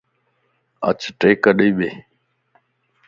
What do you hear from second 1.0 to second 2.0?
ٽيڪ ڏئي ٻي